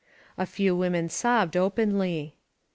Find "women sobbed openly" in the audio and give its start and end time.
0.75-2.33